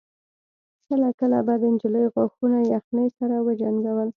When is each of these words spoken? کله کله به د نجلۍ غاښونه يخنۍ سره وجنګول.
کله 0.87 1.09
کله 1.19 1.39
به 1.45 1.53
د 1.61 1.63
نجلۍ 1.73 2.05
غاښونه 2.13 2.57
يخنۍ 2.75 3.07
سره 3.17 3.35
وجنګول. 3.45 4.09